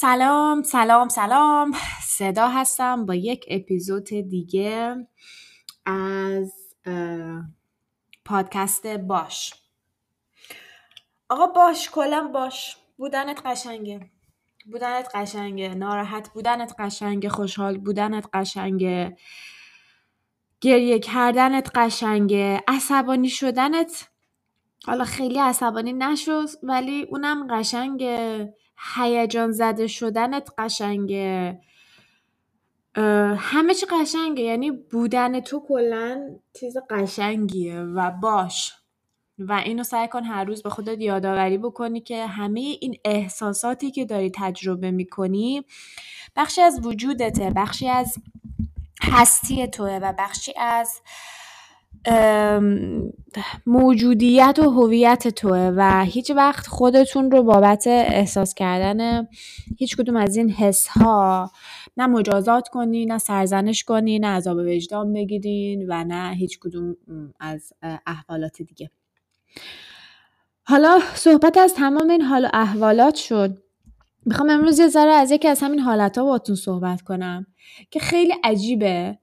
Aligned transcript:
سلام 0.00 0.62
سلام 0.62 1.08
سلام. 1.08 1.72
صدا 2.02 2.48
هستم 2.48 3.06
با 3.06 3.14
یک 3.14 3.44
اپیزود 3.48 4.04
دیگه 4.04 5.06
از 5.86 6.52
پادکست 8.24 8.86
باش. 8.86 9.54
آقا 11.28 11.46
باش 11.46 11.90
کلا 11.90 12.28
باش. 12.34 12.76
بودنت 12.96 13.42
قشنگه. 13.46 14.10
بودنت 14.66 15.08
قشنگه. 15.14 15.74
ناراحت 15.74 16.32
بودنت 16.32 16.74
قشنگه. 16.78 17.28
خوشحال 17.28 17.78
بودنت 17.78 18.26
قشنگه. 18.32 19.16
گریه 20.60 20.98
کردنت 20.98 21.70
قشنگه. 21.74 22.64
عصبانی 22.68 23.28
شدنت. 23.28 24.08
حالا 24.86 25.04
خیلی 25.04 25.38
عصبانی 25.38 25.92
نشد 25.92 26.48
ولی 26.62 27.02
اونم 27.10 27.46
قشنگه. 27.50 28.54
هیجان 28.94 29.52
زده 29.52 29.86
شدنت 29.86 30.50
قشنگه. 30.58 31.60
همه 33.36 33.74
چی 33.74 33.86
قشنگه. 33.86 34.42
یعنی 34.42 34.70
بودن 34.70 35.40
تو 35.40 35.62
کلا 35.68 36.38
چیز 36.60 36.76
قشنگیه 36.90 37.80
و 37.80 38.10
باش. 38.10 38.74
و 39.38 39.52
اینو 39.52 39.82
سعی 39.82 40.08
کن 40.08 40.24
هر 40.24 40.44
روز 40.44 40.62
به 40.62 40.70
خودت 40.70 41.00
یادآوری 41.00 41.58
بکنی 41.58 42.00
که 42.00 42.26
همه 42.26 42.60
این 42.60 42.96
احساساتی 43.04 43.90
که 43.90 44.04
داری 44.04 44.30
تجربه 44.34 44.90
می‌کنی 44.90 45.64
بخشی 46.36 46.60
از 46.60 46.86
وجودته 46.86 47.52
بخشی 47.56 47.88
از 47.88 48.14
هستی 49.02 49.66
توه 49.66 49.98
و 50.02 50.14
بخشی 50.18 50.52
از 50.56 51.00
موجودیت 53.66 54.58
و 54.58 54.70
هویت 54.70 55.28
توه 55.28 55.72
و 55.76 56.04
هیچ 56.04 56.30
وقت 56.30 56.66
خودتون 56.66 57.30
رو 57.30 57.42
بابت 57.42 57.86
احساس 57.86 58.54
کردن 58.54 59.26
هیچ 59.78 59.96
کدوم 59.96 60.16
از 60.16 60.36
این 60.36 60.50
حس 60.50 60.88
ها 60.88 61.50
نه 61.96 62.06
مجازات 62.06 62.68
کنین 62.68 63.12
نه 63.12 63.18
سرزنش 63.18 63.84
کنین 63.84 64.24
نه 64.24 64.30
عذاب 64.30 64.56
وجدان 64.56 65.12
بگیرین 65.12 65.86
و 65.88 66.04
نه 66.04 66.34
هیچ 66.34 66.58
کدوم 66.58 66.96
از 67.40 67.72
احوالات 68.06 68.62
دیگه. 68.62 68.90
حالا 70.64 71.00
صحبت 71.14 71.58
از 71.58 71.74
تمام 71.74 72.10
این 72.10 72.22
حال 72.22 72.44
و 72.44 72.48
احوالات 72.52 73.14
شد. 73.14 73.58
می‌خوام 74.26 74.50
امروز 74.50 74.78
یه 74.78 74.88
ذره 74.88 75.10
از 75.10 75.30
یکی 75.30 75.48
از 75.48 75.60
همین 75.62 75.78
حالت 75.78 76.18
ها 76.18 76.24
باتون 76.24 76.56
صحبت 76.56 77.02
کنم 77.02 77.46
که 77.90 78.00
خیلی 78.00 78.34
عجیبه. 78.44 79.18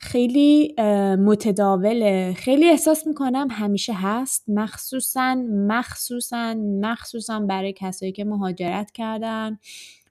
خیلی 0.00 0.74
متداوله. 1.18 2.34
خیلی 2.36 2.68
احساس 2.70 3.06
می‌کنم 3.06 3.48
همیشه 3.50 3.92
هست. 3.92 4.44
مخصوصا 4.48 5.34
مخصوصا 5.50 6.54
مخصوصا 6.80 7.40
برای 7.40 7.72
کسایی 7.76 8.12
که 8.12 8.24
مهاجرت 8.24 8.90
کردن. 8.90 9.58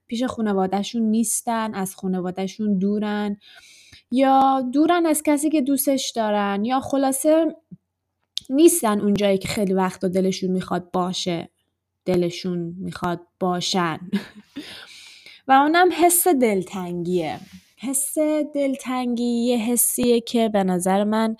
پیش 0.08 0.24
خانوادهشون 0.24 1.02
نیستن 1.02 1.74
از 1.74 1.96
خانوادهشون 1.96 2.78
دورن. 2.78 3.38
یا 4.12 4.62
دورن 4.74 5.06
از 5.06 5.24
کسی 5.24 5.50
که 5.50 5.62
دوستش 5.62 6.12
دارن. 6.16 6.66
یا 6.66 6.80
خلاصه 6.80 7.56
نیستن 8.50 9.02
اونجایی 9.02 9.38
که 9.38 9.48
خیلی 9.48 9.74
وقت 9.74 10.06
دلشون 10.06 10.52
می‌خواد 10.52 10.92
باشه. 10.92 11.50
دلشون 12.06 12.76
می‌خواد 12.80 13.22
باشن. 13.40 14.00
و 15.48 15.52
اونم 15.52 15.90
حس 15.92 16.28
دلتنگیه. 16.28 17.40
حس 17.80 18.18
دلتنگی 18.56 19.24
یه 19.24 19.58
حسیه 19.58 20.22
که 20.22 20.50
به 20.50 20.64
نظر 20.64 21.04
من 21.04 21.38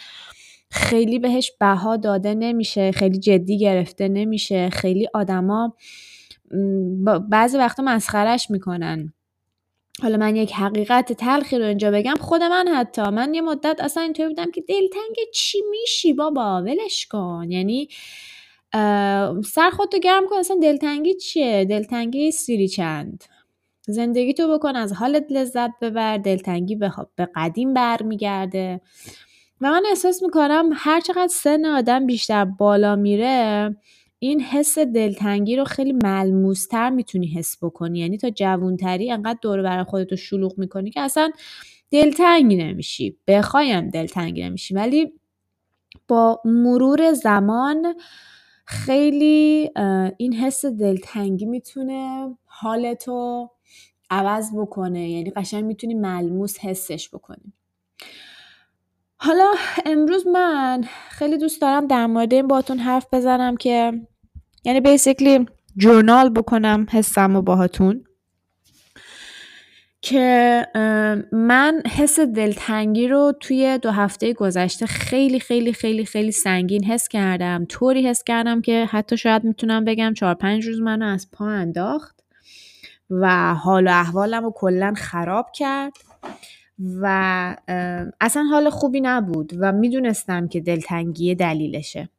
خیلی 0.72 1.20
بهش 1.20 1.52
بها 1.60 1.98
داده 1.98 2.34
نمیشه 2.34 2.92
خیلی 2.92 3.20
جدی 3.20 3.60
گرفته 3.60 4.08
نمیشه. 4.08 4.70
خیلی 4.70 5.08
آدما 5.14 5.76
بعضی 7.30 7.58
وقتا 7.58 7.84
مسخرش 7.84 8.52
می‌کنن. 8.52 9.14
حالا 10.02 10.18
من 10.18 10.36
یک 10.36 10.54
حقیقت 10.54 11.14
تلخی 11.14 11.58
رو 11.58 11.66
اینجا 11.66 11.92
بگم. 11.92 12.16
خود 12.20 12.44
من 12.44 12.68
حتی 12.68 13.02
من 13.02 13.34
یه 13.34 13.42
مدت 13.42 13.78
اصلا 13.80 14.04
اینطور 14.04 14.28
بودم 14.28 14.52
که 14.52 14.62
دلتنگ 14.62 15.16
چی 15.34 15.58
میشی 15.72 16.14
بابا؟ 16.14 16.62
ولش 16.62 17.08
کن. 17.08 17.48
یعنی 17.50 17.88
سر 19.46 19.70
خودتو 19.74 20.00
گرم 20.00 20.28
کن. 20.30 20.36
اصلا 20.36 20.58
دلتنگی 20.62 21.14
چیه؟ 21.14 21.66
دلتنگی 21.66 22.32
سیری 22.32 22.68
چند؟ 22.68 23.24
زندگی 23.88 24.34
تو 24.34 24.58
بکن 24.58 24.76
از 24.76 24.94
حالت 24.94 25.26
لذت 25.30 25.72
ببر 25.82 26.18
دلتنگی 26.18 26.76
به, 26.76 26.92
به 27.16 27.30
قدیم 27.36 27.74
برمیگرده. 27.74 28.82
و 29.62 29.72
من 29.72 29.84
احساس 29.90 30.24
می‌کنم 30.24 30.70
هر 30.74 31.00
چقدر 31.02 31.28
سن 31.28 31.66
آدم 31.66 32.06
بیشتر 32.06 32.46
بالا 32.46 32.96
میره 32.96 33.76
این 34.20 34.42
حس 34.42 34.80
دلتنگی 34.80 35.56
رو 35.56 35.64
خیلی 35.64 35.94
ملموستر 36.04 36.90
می‌تونی 36.90 37.28
حس 37.28 37.58
بکنی. 37.64 38.00
یعنی 38.00 38.18
تا 38.18 38.30
جوونتری 38.30 39.12
انقدر 39.12 39.40
دور 39.42 39.62
برای 39.62 39.84
خودتو 39.84 40.16
شلوغ 40.16 40.58
می‌کنی 40.58 40.92
که 40.92 41.02
اصلا 41.02 41.32
دلتنگی 41.92 42.56
نمیشی. 42.56 43.18
بخوایم 43.28 43.90
دلتنگی 43.90 44.44
نمیشی. 44.44 44.74
ولی 44.74 45.14
با 46.08 46.42
مرور 46.46 47.14
زمان 47.14 47.96
خیلی 48.66 49.70
این 50.18 50.34
حس 50.34 50.66
دلتنگی 50.66 51.46
می‌تونه 51.46 52.30
حالتو 52.46 53.50
عوض 54.10 54.52
بکنه 54.56 55.10
یعنی 55.10 55.32
قشنگ 55.32 55.64
می‌تونی 55.64 55.94
ملموس 55.94 56.60
حسش 56.60 57.10
بکنی. 57.10 57.54
حالا 59.18 59.52
امروز 59.86 60.28
من 60.28 60.84
خیلی 61.10 61.38
دوست 61.38 61.62
دارم 61.62 61.88
در 61.88 62.08
مورد 62.08 62.34
این 62.34 62.48
باتون 62.48 62.80
حرف 62.80 63.08
بزنم 63.14 63.58
که 63.58 63.94
یعنی 64.66 64.82
بیسیکلی 64.82 65.46
جورنال 65.78 66.30
بکنم 66.30 66.88
حسم 66.92 67.36
و 67.36 67.42
باهاتون 67.42 68.04
که 70.02 70.66
من 71.32 71.82
حس 71.98 72.20
دلتنگی 72.20 73.08
رو 73.08 73.34
توی 73.40 73.78
دو 73.82 73.92
هفته 73.92 74.34
گذشته 74.34 74.86
خیلی 74.86 75.40
خیلی 75.40 75.74
خیلی 75.74 76.06
خیلی 76.06 76.32
سنگین 76.32 76.84
حس 76.84 77.08
کردم. 77.08 77.66
طوری 77.70 78.08
حس 78.08 78.24
کردم 78.24 78.62
که 78.62 78.86
حتی 78.86 79.18
شاید 79.18 79.44
می‌تونم 79.44 79.86
بگم 79.86 80.14
چهار 80.14 80.34
پنج 80.34 80.68
روز 80.68 80.82
منو 80.82 81.06
از 81.06 81.32
پا 81.32 81.48
انداخت. 81.48 82.17
و 83.10 83.54
حال 83.54 83.88
و 83.88 83.92
احوالم 83.92 84.44
رو 84.44 84.52
کلا 84.56 84.94
خراب 84.98 85.52
کرد 85.52 85.94
و 87.02 87.06
اصلا 88.22 88.44
حال 88.44 88.70
خوبی 88.70 89.02
نبود 89.02 89.54
و 89.60 89.72
می‌دونستم 89.72 90.48
که 90.48 90.60
دلتنگی 90.60 91.36
دلیلشه. 91.36 92.10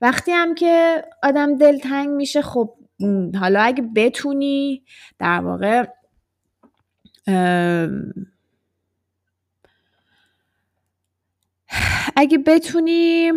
وقتی 0.00 0.32
هم 0.32 0.54
که 0.54 1.04
آدم 1.22 1.58
دلتنگ 1.58 2.08
میشه 2.08 2.42
خب 2.42 2.74
حالا 3.40 3.60
اگه 3.60 3.82
بتونی 3.96 4.82
در 5.18 5.40
واقع 5.40 5.86
اگه 12.16 12.38
بتونی 12.46 13.32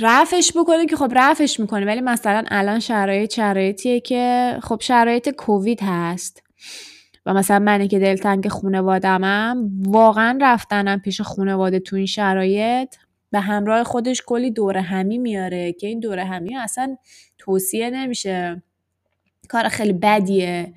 رفش 0.00 0.52
بکنه 0.56 0.86
که 0.86 0.96
خب 0.96 1.12
رفش 1.16 1.60
می‌کنه 1.60 1.86
ولی 1.86 2.00
مثلا 2.00 2.44
الان 2.48 2.80
شرایط 2.80 3.34
شرایطیه 3.34 4.00
که 4.00 4.56
خب 4.62 4.78
شرایط 4.80 5.28
کووید 5.28 5.80
هست. 5.82 6.42
و 7.26 7.34
مثلا 7.34 7.58
منی 7.58 7.88
که 7.88 7.98
دلتنگ 7.98 8.48
خونوادمم 8.48 9.70
واقعا 9.86 10.38
رفتنم 10.42 11.00
پیش 11.00 11.20
خونواده 11.20 11.78
تو 11.80 11.96
این 11.96 12.06
شرایط 12.06 12.94
به 13.30 13.40
همراه 13.40 13.84
خودش 13.84 14.22
کلی 14.26 14.50
دوره 14.50 14.80
همی 14.80 15.18
میاره 15.18 15.72
که 15.72 15.86
این 15.86 16.00
دوره 16.00 16.24
همی 16.24 16.56
اصلا 16.56 16.96
توصیه 17.38 17.90
نمیشه. 17.90 18.62
کار 19.48 19.68
خیلی 19.68 19.92
بدیه. 19.92 20.74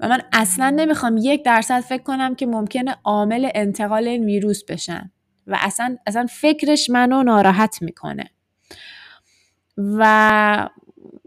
و 0.00 0.08
من 0.08 0.20
اصلا 0.32 0.70
نمی‌خوام 0.70 1.16
یک 1.22 1.44
درصد 1.44 1.80
فکر 1.80 2.02
کنم 2.02 2.34
که 2.34 2.46
ممکنه 2.46 2.96
عامل 3.04 3.50
انتقال 3.54 4.08
این 4.08 4.24
ویروس 4.24 4.64
بشن 4.64 5.10
و 5.46 5.58
اصلا, 5.60 5.96
اصلا 6.06 6.26
فکرش 6.26 6.90
منو 6.90 7.22
ناراحت 7.22 7.82
می‌کنه. 7.82 8.30
و 9.78 10.68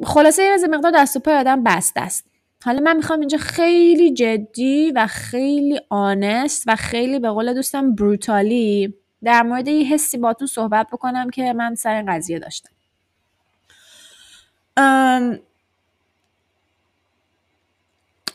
خلاصه 0.04 0.44
یه 0.44 0.68
مقدار 0.68 0.92
دست 0.96 1.16
و 1.16 1.20
پای 1.20 1.38
آدم 1.38 1.64
بست 1.64 1.94
است. 1.98 2.26
حالا 2.66 2.80
من 2.80 2.96
می‌خوام 2.96 3.20
اینجا 3.20 3.38
خیلی 3.38 4.14
جدی 4.14 4.92
و 4.92 5.08
خیلی 5.08 5.80
آنست 5.90 6.64
و 6.68 6.76
خیلی 6.76 7.20
به 7.20 7.30
قول 7.30 7.54
دوستم 7.54 7.96
بروتالی 7.96 8.94
در 9.24 9.44
مورد 9.44 9.68
یه 9.68 9.88
حسی 9.88 10.18
باتون 10.18 10.48
صحبت 10.48 10.88
بکنم 10.88 11.30
که 11.30 11.54
من 11.54 11.76
سر 11.76 11.94
این 11.94 12.14
قضیه 12.14 12.40
داشتم. 12.40 12.70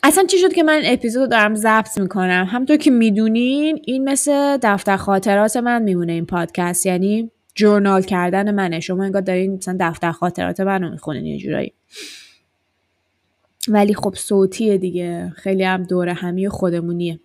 اصلا 0.03 0.23
چی 0.23 0.37
شد 0.37 0.53
که 0.53 0.63
من 0.63 0.81
اپیزود 0.85 1.31
دارم 1.31 1.55
ضبط 1.55 1.97
می‌کنم؟ 1.97 2.47
همطور 2.51 2.77
که 2.77 2.91
می‌دونین 2.91 3.79
این 3.83 4.09
مثل 4.09 4.57
دفتر 4.61 4.97
خاطرات 4.97 5.57
من 5.57 5.81
میمونه 5.81 6.13
این 6.13 6.25
پادکست. 6.25 6.85
یعنی 6.85 7.31
جورنال 7.55 8.01
کردن 8.01 8.55
منه. 8.55 8.79
شما 8.79 9.03
انگار 9.03 9.21
دارین 9.21 9.53
مثلا 9.53 9.77
دفتر 9.79 10.11
خاطرات 10.11 10.59
منو 10.59 10.91
می‌خونین 10.91 11.25
یه 11.25 11.37
جورایی. 11.37 11.73
ولی 13.67 13.93
خب 13.93 14.13
صوتیه 14.17 14.77
دیگه. 14.77 15.33
خیلی 15.35 15.63
هم 15.63 15.83
دوره 15.83 16.13
همی 16.13 16.49
خودمونیه. 16.49 17.19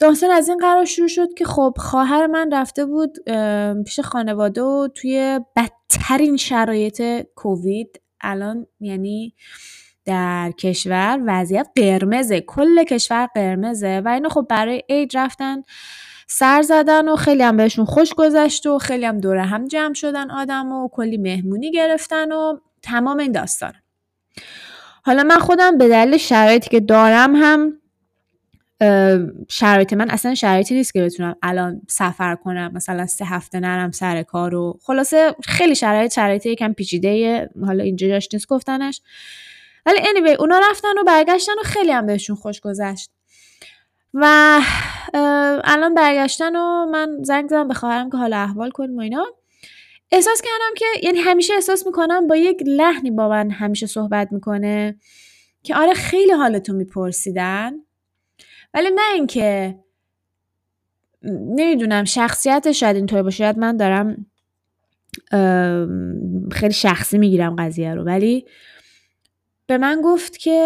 داستان 0.00 0.30
از 0.30 0.48
این 0.48 0.58
قرار 0.58 0.84
شروع 0.84 1.08
شد 1.08 1.34
که 1.34 1.44
خب 1.44 1.74
خواهر 1.76 2.26
من 2.26 2.50
رفته 2.52 2.86
بود 2.86 3.18
پیش 3.84 4.00
خانواده 4.00 4.62
و 4.62 4.88
توی 4.94 5.40
بدترین 5.56 6.36
شرایط 6.36 7.02
کووید. 7.34 8.00
الان 8.20 8.66
یعنی 8.80 9.34
در 10.10 10.52
کشور 10.58 11.20
وضعیت 11.26 11.68
قرمزه 11.76 12.40
کل 12.40 12.84
کشور 12.84 13.28
قرمزه 13.34 14.02
و 14.04 14.08
اینو 14.08 14.28
خب 14.28 14.46
برای 14.50 14.82
عید 14.88 15.16
رفتن 15.16 15.62
سر 16.26 16.62
زدن 16.62 17.08
و 17.08 17.16
خیلی 17.16 17.42
هم 17.42 17.56
بهشون 17.56 17.84
خوش 17.84 18.14
گذشت 18.14 18.66
و 18.66 18.78
خیلی 18.78 19.04
هم 19.04 19.18
دوره 19.18 19.42
هم 19.42 19.68
جمع 19.68 19.94
شدن 19.94 20.30
آدم 20.30 20.72
و 20.72 20.88
کلی 20.88 21.18
مهمونی 21.18 21.70
گرفتن 21.70 22.32
و 22.32 22.58
تمام 22.82 23.18
این 23.18 23.32
داستان. 23.32 23.72
حالا 25.02 25.22
من 25.22 25.38
خودم 25.38 25.78
به 25.78 25.88
دلیل 25.88 26.16
شرایطی 26.16 26.70
که 26.70 26.80
دارم 26.80 27.36
هم 27.36 27.72
شرایط 29.48 29.92
من 29.92 30.10
اصلا 30.10 30.34
شرایطی 30.34 30.74
نیست 30.74 30.94
که 30.94 31.02
بتونم 31.02 31.36
الان 31.42 31.82
سفر 31.88 32.34
کنم 32.34 32.70
مثلا 32.74 33.06
سه 33.06 33.24
هفته 33.24 33.60
نرم 33.60 33.90
سر 33.90 34.22
کار 34.22 34.54
و 34.54 34.78
خلاصه 34.82 35.34
خیلی 35.44 35.74
شرایط 35.74 36.12
شرایط 36.14 36.46
یکم 36.46 36.72
پیچیده 36.72 37.48
حالا 37.66 37.84
اینجا 37.84 38.08
جاش 38.08 38.28
نیست 38.32 38.48
گفتنش. 38.48 39.00
ولی 39.86 39.98
anyway 39.98 40.40
اونا 40.40 40.60
رفتن 40.70 40.98
و 41.00 41.04
برگشتن 41.04 41.52
و 41.60 41.62
خیلی 41.62 41.90
هم 41.92 42.06
بهشون 42.06 42.36
خوش 42.36 42.60
گذشت. 42.60 43.10
و 44.14 44.60
الان 45.64 45.94
برگشتن 45.94 46.56
و 46.56 46.86
من 46.86 47.22
زنگ 47.22 47.48
زدم 47.48 47.68
به 47.68 47.74
خواهرم 47.74 48.10
که 48.10 48.16
حالا 48.16 48.36
احوال 48.36 48.70
کنیم 48.70 48.96
و 48.96 49.00
اینا. 49.00 49.26
احساس 50.12 50.42
کردم 50.42 50.74
که 50.76 50.86
یعنی 51.02 51.18
همیشه 51.18 51.54
احساس 51.54 51.86
می‌کنم 51.86 52.26
با 52.26 52.36
یک 52.36 52.62
لحنی 52.66 53.10
با 53.10 53.28
من 53.28 53.50
همیشه 53.50 53.86
صحبت 53.86 54.32
می‌کنه 54.32 54.96
که 55.62 55.74
آره 55.74 55.94
خیلی 55.94 56.32
حالتون 56.32 56.76
میپرسیدن. 56.76 57.72
ولی 58.74 58.90
نه 58.94 59.12
اینکه 59.14 59.78
نمی‌دونم 61.22 62.04
شخصیت 62.04 62.72
شاید 62.72 62.96
اینطور 62.96 63.22
باشه 63.22 63.36
شاید 63.36 63.58
من 63.58 63.76
دارم 63.76 64.26
خیلی 66.52 66.72
شخصی 66.72 67.18
می‌گیرم 67.18 67.56
قضیه 67.56 67.94
رو. 67.94 68.04
ولی 68.04 68.46
به 69.70 69.78
من 69.78 70.02
گفت 70.04 70.36
که 70.36 70.60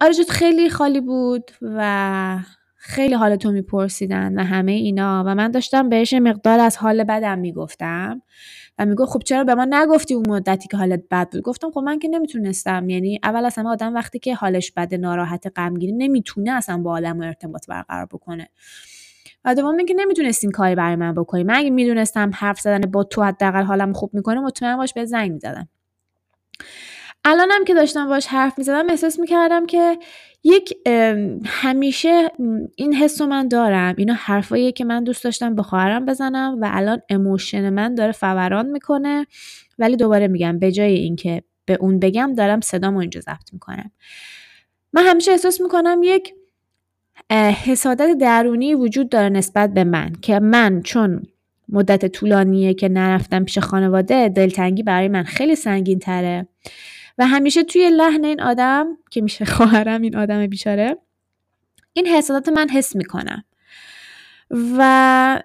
آره 0.00 0.12
خیلی 0.30 0.70
خالی 0.70 1.00
بود 1.00 1.50
و 1.62 2.38
خیلی 2.76 3.14
حال 3.14 3.36
تو 3.36 3.50
میپرسیدن 3.50 4.38
و 4.38 4.42
همه 4.44 4.72
اینا 4.72 5.24
و 5.26 5.34
من 5.34 5.50
داشتم 5.50 5.88
بهش 5.88 6.14
مقدار 6.14 6.60
از 6.60 6.76
حال 6.76 7.04
بدم 7.04 7.38
می‌گفتم 7.38 8.22
و 8.78 8.86
می‌گفت 8.86 9.12
خب 9.12 9.22
چرا 9.22 9.44
به 9.44 9.54
ما 9.54 9.66
نگفتی 9.70 10.14
اون 10.14 10.24
مدتی 10.28 10.68
که 10.68 10.76
حالت 10.76 11.02
بد 11.10 11.30
بود؟ 11.30 11.42
گفتم 11.42 11.70
خب 11.70 11.80
من 11.80 11.98
که 11.98 12.08
نمی‌تونستم 12.08 12.88
یعنی 12.88 13.20
اول 13.22 13.44
از 13.44 13.58
همه 13.58 13.68
آدم 13.68 13.94
وقتی 13.94 14.18
که 14.18 14.34
حالش 14.34 14.72
بد 14.72 14.94
ناراحت 14.94 15.52
غمگین 15.56 16.02
نمی‌تونه 16.02 16.52
اصلا 16.52 16.78
با 16.78 16.92
آدم 16.92 17.20
ارتباط 17.20 17.66
برقرار 17.68 18.06
بکنه. 18.06 18.48
و 19.44 19.54
دوم 19.54 19.76
اینکه 19.76 19.94
نمی‌تونستین 19.94 20.50
کاری 20.50 20.74
برای 20.74 20.96
من 20.96 21.14
بکنی. 21.14 21.44
من 21.44 21.54
اگه 21.54 21.70
می‌دونستم 21.70 22.30
حرف 22.34 22.60
زدن 22.60 22.80
با 22.90 23.04
تو 23.04 23.22
حداقل 23.22 23.62
حالم 23.62 23.92
خوب 23.92 24.14
می‌کنه 24.14 24.40
مطمئن 24.40 24.76
باش 24.76 24.94
به 24.94 25.04
زنگ 25.04 25.32
می‌زدم. 25.32 25.68
الانم 27.24 27.64
که 27.64 27.74
داشتم 27.74 28.08
باش 28.08 28.26
حرف 28.26 28.58
می‌زدم 28.58 28.90
احساس 28.90 29.18
می‌کردم 29.18 29.66
که 29.66 29.98
یک 30.44 30.74
همیشه 31.46 32.30
این 32.76 32.94
حس 32.94 33.20
رو 33.20 33.26
من 33.26 33.48
دارم. 33.48 33.94
اینا 33.98 34.14
حرفاییه 34.14 34.72
که 34.72 34.84
من 34.84 35.04
دوست 35.04 35.24
داشتم 35.24 35.54
به 35.54 35.62
خواهرم 35.62 36.06
بزنم 36.06 36.58
و 36.60 36.68
الان 36.72 37.02
اموشن 37.08 37.70
من 37.70 37.94
داره 37.94 38.12
فوران 38.12 38.66
می‌کنه. 38.66 39.26
ولی 39.78 39.96
دوباره 39.96 40.28
میگم 40.28 40.58
به 40.58 40.72
جای 40.72 40.94
اینکه 40.94 41.42
به 41.64 41.78
اون 41.80 41.98
بگم 41.98 42.34
دارم 42.34 42.60
صدامو 42.60 42.98
اینجا 42.98 43.20
ضبط 43.20 43.52
می‌کنم. 43.52 43.90
من 44.92 45.02
همیشه 45.06 45.30
احساس 45.30 45.60
می‌کنم 45.60 46.00
یک 46.02 46.34
حسادت 47.64 48.18
درونی 48.20 48.74
وجود 48.74 49.08
داره 49.08 49.28
نسبت 49.28 49.74
به 49.74 49.84
من 49.84 50.12
که 50.22 50.38
من 50.38 50.82
چون 50.82 51.22
مدت 51.68 52.06
طولانیه 52.06 52.74
که 52.74 52.88
نرفتم 52.88 53.44
پیش 53.44 53.58
خانواده 53.58 54.28
دلتنگی 54.28 54.82
برای 54.82 55.08
من 55.08 55.22
خیلی 55.22 55.54
سنگین 55.54 55.98
تره 55.98 56.48
و 57.18 57.26
همیشه 57.26 57.62
توی 57.62 57.90
لحن 57.90 58.24
این 58.24 58.40
آدم 58.40 58.86
که 59.10 59.20
میشه 59.20 59.44
خواهرم 59.54 60.02
این 60.02 60.16
آدم 60.16 60.46
بیچاره 60.46 60.98
این 61.92 62.06
حسادت 62.06 62.48
من 62.48 62.68
حس 62.68 62.96
می‌کنم. 62.96 63.44
و 64.78 65.42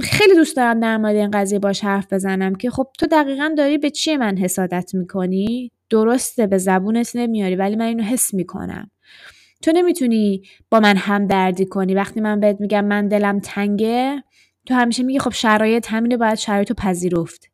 خیلی 0.00 0.34
دوست 0.34 0.56
دارم 0.56 0.80
در 0.80 0.96
مورد 0.96 1.16
این 1.16 1.30
قضیه 1.30 1.58
باش 1.58 1.84
حرف 1.84 2.12
بزنم 2.12 2.54
که 2.54 2.70
خب 2.70 2.86
تو 2.98 3.06
دقیقا 3.06 3.54
داری 3.56 3.78
به 3.78 3.90
چیه 3.90 4.16
من 4.16 4.36
حسادت 4.38 4.94
می‌کنی؟ 4.94 5.72
درسته 5.90 6.46
به 6.46 6.58
زبونت 6.58 7.16
نمیاری 7.16 7.56
ولی 7.56 7.76
من 7.76 7.84
اینو 7.84 8.02
حس 8.02 8.34
می‌کنم. 8.34 8.90
تو 9.62 9.72
نمی‌تونی 9.74 10.42
با 10.70 10.80
من 10.80 10.96
هم 10.96 11.26
دردی 11.26 11.66
کنی. 11.66 11.94
وقتی 11.94 12.20
من 12.20 12.40
بهت 12.40 12.60
میگم 12.60 12.84
من 12.84 13.08
دلم 13.08 13.40
تنگه 13.40 14.22
تو 14.66 14.74
همیشه 14.74 15.02
میگی 15.02 15.18
خب 15.18 15.32
شرایط 15.32 15.86
همینه 15.90 16.16
باید 16.16 16.34
شرایط 16.34 16.70
رو 16.70 16.76
پذیرفت. 16.76 17.50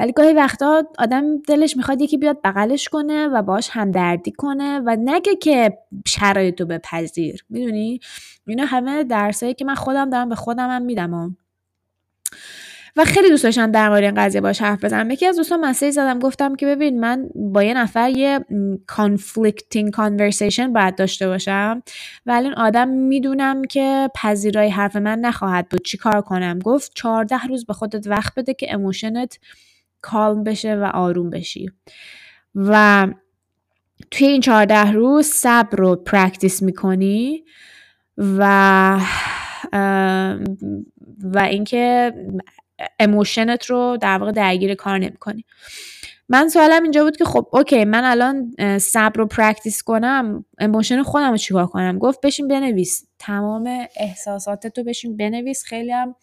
ولی 0.00 0.12
گاهی 0.12 0.32
وقتا 0.32 0.82
آدم 0.98 1.36
دلش 1.38 1.76
می‌خواد 1.76 2.00
یکی 2.00 2.18
بیاد 2.18 2.38
بغلش 2.44 2.88
کنه 2.88 3.28
و 3.28 3.42
باش 3.42 3.68
همدردی 3.72 4.32
کنه 4.32 4.80
و 4.86 4.96
نگه 5.00 5.36
که 5.36 5.78
شرایط 6.06 6.60
رو 6.60 6.66
بپذیر. 6.66 7.44
می‌دونی؟ 7.48 8.00
اینا 8.46 8.64
همه 8.64 9.04
درسایی 9.04 9.54
که 9.54 9.64
من 9.64 9.74
خودم 9.74 10.10
دارم 10.10 10.28
به 10.28 10.34
خودم 10.34 10.70
هم 10.70 10.82
میدم 10.82 11.36
و 12.96 13.04
خیلی 13.04 13.28
دوست 13.28 13.44
داشتم 13.44 13.72
در 13.72 13.88
مورد 13.88 14.02
این 14.02 14.14
قضیه 14.14 14.40
باش 14.40 14.62
حرف 14.62 14.84
بزنم. 14.84 15.10
یکی 15.10 15.26
از 15.26 15.36
دوستان 15.36 15.60
مسیج 15.60 15.90
زدم 15.90 16.18
گفتم 16.18 16.56
که 16.56 16.66
ببین 16.66 17.00
من 17.00 17.28
با 17.34 17.62
یه 17.62 17.74
نفر 17.74 18.10
یه 18.10 18.40
conflicting 18.92 19.90
conversation 19.96 20.68
باید 20.74 20.96
داشته 20.96 21.28
باشم 21.28 21.82
ولی 22.26 22.44
این 22.44 22.54
آدم 22.54 22.88
می‌دونم 22.88 23.64
که 23.64 24.10
پذیرای 24.14 24.68
حرف 24.68 24.96
من 24.96 25.18
نخواهد 25.18 25.68
بود. 25.68 25.84
چی 25.84 25.98
کار 25.98 26.20
کنم؟ 26.20 26.58
گفت 26.58 26.92
چهارده 26.94 27.46
روز 27.46 27.66
به 27.66 27.72
خودت 27.72 28.06
وقت 28.06 28.34
بده 28.34 28.54
که 28.54 28.74
اموشنت 28.74 29.38
کالم 30.02 30.44
بشه 30.44 30.74
و 30.74 30.84
آروم 30.84 31.30
بشی. 31.30 31.70
و 32.54 33.06
توی 34.10 34.26
این 34.26 34.40
چهارده 34.40 34.92
روز 34.92 35.26
صبر 35.26 35.78
رو 35.78 35.96
practice 35.96 36.62
می‌کنی 36.62 37.44
و 38.18 39.00
و 41.22 41.38
اینکه 41.38 42.12
emotion 42.98 43.57
ت 43.57 43.66
رو 43.66 43.98
در 44.00 44.18
واقع 44.18 44.32
درگیر 44.32 44.74
کار 44.74 44.98
نمی‌کنی. 44.98 45.44
من 46.28 46.48
سوالم 46.48 46.82
اینجا 46.82 47.04
بود 47.04 47.16
که 47.16 47.24
خب 47.24 47.48
okay 47.52 47.84
من 47.84 48.04
الان 48.04 48.54
صبر 48.78 49.18
رو 49.18 49.26
practice 49.26 49.82
کنم 49.82 50.44
emotion 50.58 51.02
خودم 51.02 51.30
رو 51.30 51.36
چیکار 51.36 51.66
کنم؟ 51.66 51.98
گفت 51.98 52.20
بشین 52.20 52.48
بنویس. 52.48 53.06
تمام 53.18 53.86
احساساتت 53.96 54.78
رو 54.78 54.84
بشین 54.84 55.16
بنویس. 55.16 55.64
خیلی 55.64 55.92
هم 55.92 56.14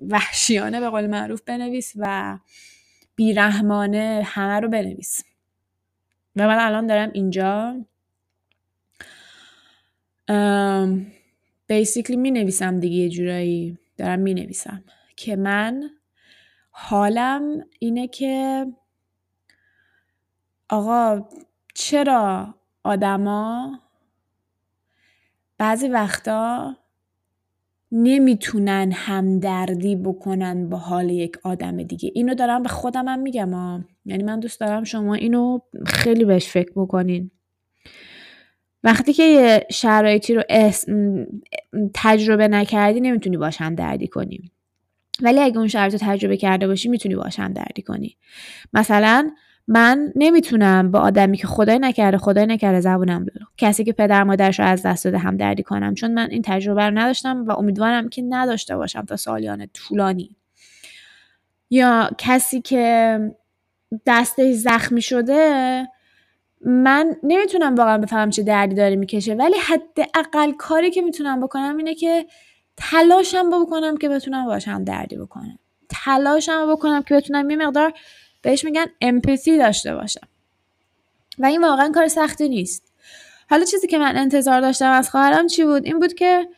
وحشیانه 0.00 0.80
به 0.80 0.90
قول 0.90 1.06
معروف 1.06 1.42
بنویس 1.42 1.92
و 1.96 2.38
بیرحمانه 3.16 4.22
همه 4.24 4.60
رو 4.60 4.68
بنویس. 4.68 5.24
و 6.36 6.46
من 6.46 6.58
الان 6.58 6.86
دارم 6.86 7.10
اینجا 7.12 7.76
بیسیکلی 11.66 12.16
می 12.16 12.30
نویسم 12.30 12.80
دیگه 12.80 12.96
یه 12.96 13.08
جورایی. 13.08 13.78
دارم 13.96 14.18
می 14.18 14.34
نویسم 14.34 14.84
که 15.16 15.36
من 15.36 15.90
حالم 16.70 17.64
اینه 17.78 18.08
که 18.08 18.66
آقا 20.68 21.28
چرا 21.74 22.54
آدما 22.84 23.78
بعضی 25.58 25.88
وقتا 25.88 26.76
نمی‌تونن 27.92 28.92
همدردی 28.94 29.96
بکنن 29.96 30.68
با 30.68 30.76
حال 30.76 31.10
یک 31.10 31.36
آدم 31.42 31.82
دیگه. 31.82 32.10
اینو 32.14 32.34
دارم 32.34 32.62
به 32.62 32.68
خودم 32.68 33.08
هم 33.08 33.18
میگم 33.18 33.54
ها. 33.54 33.80
یعنی 34.04 34.22
من 34.22 34.40
دوست 34.40 34.60
دارم 34.60 34.84
شما 34.84 35.14
اینو 35.14 35.58
خیلی 35.86 36.24
بهش 36.24 36.46
فکر 36.48 36.72
بکنین. 36.76 37.30
وقتی 38.84 39.12
که 39.12 39.22
یه 39.22 39.66
شرایطی 39.70 40.34
رو 40.34 40.42
تجربه 41.94 42.48
نکردی 42.48 43.00
نمی‌تونی 43.00 43.36
باش 43.36 43.60
هم 43.60 43.74
دردی 43.74 44.06
کنی. 44.06 44.50
ولی 45.22 45.40
اگه 45.40 45.58
اون 45.58 45.68
شرایط 45.68 45.92
رو 45.92 45.98
تجربه 46.02 46.36
کرده 46.36 46.66
باشی 46.66 46.88
می‌تونی 46.88 47.14
باش 47.14 47.38
هم 47.38 47.52
دردی 47.52 47.82
کنی. 47.82 48.16
مثلا 48.72 49.30
من 49.72 50.12
نمی‌تونم 50.16 50.90
با 50.90 50.98
آدمی 50.98 51.36
که 51.36 51.46
خدای 51.46 51.78
نکرده 51.78 52.18
خدای 52.18 52.46
نکرده 52.46 52.80
زبونم 52.80 53.24
بلو 53.24 53.46
کسی 53.56 53.84
که 53.84 53.92
پدر 53.92 54.24
مادرش 54.24 54.60
رو 54.60 54.66
از 54.66 54.82
دست 54.82 55.04
داده 55.04 55.18
هم 55.18 55.36
دردی 55.36 55.62
کنم. 55.62 55.94
چون 55.94 56.14
من 56.14 56.30
این 56.30 56.42
تجربه 56.42 56.86
رو 56.86 56.98
نداشتم 56.98 57.44
و 57.44 57.52
امیدوارم 57.52 58.08
که 58.08 58.22
نداشته 58.28 58.76
باشم 58.76 59.04
تا 59.04 59.16
سالیان 59.16 59.66
طولانی. 59.74 60.36
یا 61.70 62.10
کسی 62.18 62.60
که 62.60 63.18
دستش 64.06 64.54
زخمی 64.54 65.02
شده 65.02 65.88
من 66.66 67.16
نمی‌تونم 67.22 67.74
واقعا 67.74 67.98
بفهمم 67.98 68.30
چه 68.30 68.42
دردی 68.42 68.74
داره 68.74 68.96
می‌کشه. 68.96 69.34
ولی 69.34 69.56
حداقل 69.56 70.52
کاری 70.52 70.90
که 70.90 71.02
می‌تونم 71.02 71.40
بکنم 71.40 71.76
اینه 71.76 71.94
که 71.94 72.26
تلاشم 72.76 73.50
بکنم 73.50 73.96
که 73.96 74.08
بتونم 74.08 74.46
باشم 74.46 74.84
دردی 74.84 75.16
بکنم. 75.16 75.58
تلاشم 76.04 76.72
بکنم 76.72 77.02
که 77.02 77.14
بتونم 77.14 77.50
یه 77.50 77.56
مقدار 77.56 77.92
بهش 78.42 78.64
میگن 78.64 78.86
امپاتی 79.00 79.58
داشته 79.58 79.94
باشم. 79.94 80.28
و 81.38 81.46
این 81.46 81.64
واقعا 81.64 81.92
کار 81.94 82.08
سختی 82.08 82.48
نیست. 82.48 82.92
حالا 83.50 83.64
چیزی 83.64 83.86
که 83.86 83.98
من 83.98 84.16
انتظار 84.16 84.60
داشتم 84.60 84.90
از 84.90 85.10
خواهرم 85.10 85.46
چی 85.46 85.64
بود؟ 85.64 85.84
این 85.84 85.98
بود 85.98 86.14
که 86.14 86.48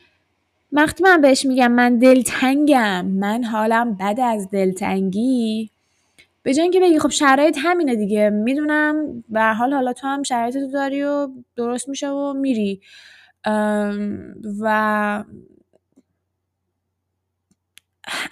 وقتی 0.73 1.05
من 1.05 1.21
بهش 1.21 1.47
میگم 1.47 1.73
من 1.73 1.99
دلتنگم 1.99 3.07
من 3.07 3.45
حالم 3.45 3.95
بد 3.95 4.21
از 4.21 4.51
دلتنگی 4.51 5.71
به 6.43 6.55
جای 6.55 6.63
اینکه 6.63 6.81
بگی 6.81 6.99
خب 6.99 7.11
شرایط 7.11 7.59
همینه 7.61 7.97
دیگه 7.97 8.31
می‌دونم 8.31 9.25
به 9.29 9.43
حال 9.43 9.75
حالا 9.75 9.93
تو 9.93 10.07
هم 10.07 10.23
شرایط 10.23 10.55
تو 10.55 10.71
داری 10.71 11.03
و 11.03 11.29
درست 11.57 11.89
میشه 11.89 12.09
و 12.09 12.33
میری. 12.33 12.81
و 14.61 15.25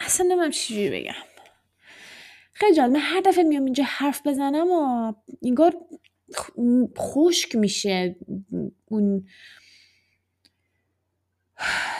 اصلا 0.00 0.26
نمیم 0.26 0.50
چی 0.50 0.90
بگم. 0.90 1.29
خیلی 2.60 2.74
جالب. 2.74 2.92
من 2.92 3.00
هر 3.00 3.20
دفعه 3.20 3.44
میام 3.44 3.64
اینجا 3.64 3.84
حرف 3.86 4.26
بزنم 4.26 4.66
و 4.70 5.12
اینگار 5.40 5.76
خشک 6.98 7.56
میشه 7.56 8.16
اون 8.84 9.24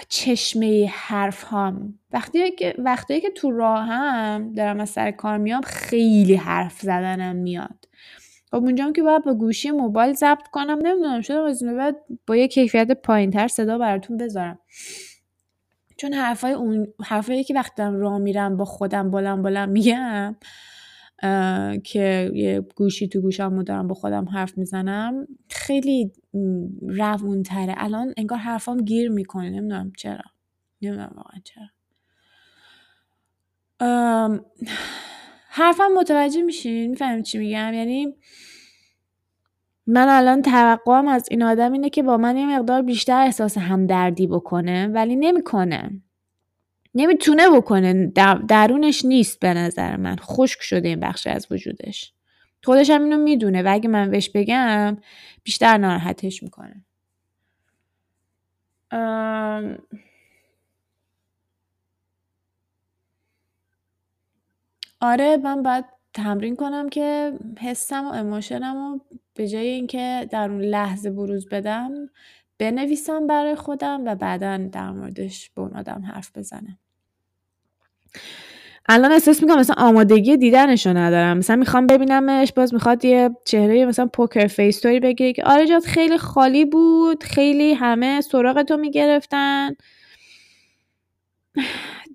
چشمه 0.08 0.86
حرف 0.94 1.44
هم 1.44 1.98
وقتی 2.12 2.50
که 2.50 2.74
وقتی 2.78 3.20
که 3.20 3.30
تو 3.30 3.50
راه 3.50 3.86
هم 3.86 4.52
دارم 4.52 4.80
از 4.80 4.90
سر 4.90 5.10
کار 5.10 5.38
میام 5.38 5.62
خیلی 5.62 6.34
حرف 6.34 6.80
زدنم 6.80 7.36
میاد. 7.36 7.88
خب 8.50 8.56
اونجا 8.56 8.92
که 8.92 9.02
باید 9.02 9.24
با 9.24 9.34
گوشی 9.34 9.70
موبایل 9.70 10.14
ضبط 10.14 10.48
کنم 10.52 10.78
نمی‌دونم 10.82 11.20
شده 11.20 11.38
از 11.38 11.62
بعد 11.62 11.96
با 12.26 12.36
یه 12.36 12.48
کیفیت 12.48 12.90
پایین 12.90 13.30
تر 13.30 13.48
صدا 13.48 13.78
براتون 13.78 14.16
بذارم. 14.16 14.58
چون 16.00 16.12
حرفای 16.12 16.52
اون 16.52 16.86
حرفایی 17.04 17.44
که 17.44 17.54
وقتی 17.54 17.82
راه 17.82 18.18
میرم 18.18 18.56
با 18.56 18.64
خودم 18.64 19.10
بلند 19.10 19.42
بلند 19.42 19.68
میگم 19.68 20.36
که 21.84 22.30
یه 22.34 22.60
گوشی 22.76 23.08
تو 23.08 23.20
گوشم 23.20 23.62
دارم 23.62 23.88
با 23.88 23.94
خودم 23.94 24.28
حرف 24.28 24.58
می‌زنم 24.58 25.26
خیلی 25.50 26.12
روون 26.82 27.42
تره 27.42 27.74
الان 27.76 28.14
انگار 28.16 28.38
حرفام 28.38 28.76
گیر 28.76 29.10
می‌کنه. 29.10 29.50
نمی‌دونم 29.50 29.92
چرا. 29.98 30.22
نمی‌دونم 30.82 31.12
واقعا 31.16 31.40
چرا. 31.44 31.66
حرفم 35.48 35.88
متوجه 35.96 36.42
میشین؟ 36.42 36.90
می‌فهمید 36.90 37.24
چی 37.24 37.38
میگم؟ 37.38 37.74
یعنی 37.74 38.16
من 39.92 40.08
الان 40.08 40.42
توقعم 40.42 41.08
از 41.08 41.28
این 41.30 41.42
آدم 41.42 41.72
اینه 41.72 41.90
که 41.90 42.02
با 42.02 42.16
من 42.16 42.36
یه 42.36 42.58
مقدار 42.58 42.82
بیشتر 42.82 43.20
احساس 43.22 43.58
همدردی 43.58 44.26
بکنه 44.26 44.86
ولی 44.88 45.16
نمی‌کنه. 45.16 45.90
نمی‌تونه 46.94 47.50
بکنه. 47.50 48.12
درونش 48.48 49.04
نیست 49.04 49.40
به 49.40 49.54
نظر 49.54 49.96
من. 49.96 50.16
خشک 50.16 50.62
شده 50.62 50.88
این 50.88 51.00
بخش 51.00 51.26
از 51.26 51.46
وجودش. 51.50 52.12
خودش 52.64 52.90
هم 52.90 53.04
اینو 53.04 53.18
می‌دونه 53.18 53.62
و 53.62 53.68
اگه 53.70 53.88
من 53.88 54.10
بهش 54.10 54.30
بگم 54.30 54.96
بیشتر 55.44 55.76
ناراحتش 55.78 56.42
می‌کنه. 56.42 56.84
آره 65.00 65.36
من 65.36 65.62
باید 65.62 65.84
تمرین 66.14 66.56
کنم 66.56 66.88
که 66.88 67.32
حسم 67.60 68.04
و 68.06 68.12
اموشنم 68.12 68.76
و 68.76 68.98
به 69.34 69.48
جای 69.48 69.66
اینکه 69.66 70.28
در 70.30 70.50
اون 70.50 70.60
لحظه 70.60 71.10
بروز 71.10 71.48
بدم 71.48 71.90
بنویسم 72.58 73.26
برای 73.26 73.54
خودم 73.54 74.02
و 74.06 74.14
بعدا 74.14 74.56
در 74.72 74.90
موردش 74.90 75.50
به 75.54 75.62
اون 75.62 75.76
آدم 75.76 76.02
حرف 76.14 76.30
بزنم. 76.34 76.78
الان 78.88 79.12
احساس 79.12 79.42
می‌کنم 79.42 79.58
مثلا 79.58 79.76
آمادگی 79.78 80.36
دیدنشو 80.36 80.90
ندارم. 80.90 81.38
مثلا 81.38 81.56
می‌خوام 81.56 81.86
ببینمش 81.86 82.52
باز 82.52 82.74
می‌خواد 82.74 83.04
یه 83.04 83.30
چهره 83.44 83.86
مثلا 83.86 84.06
پوکر 84.06 84.46
فیس 84.46 84.80
توری 84.80 85.00
بگیره 85.00 85.32
که 85.32 85.44
آره 85.44 85.66
جات 85.66 85.86
خیلی 85.86 86.18
خالی 86.18 86.64
بود 86.64 87.24
خیلی 87.24 87.74
همه 87.74 88.20
سراغ 88.20 88.62
تو 88.62 88.76
می‌گرفتن. 88.76 89.70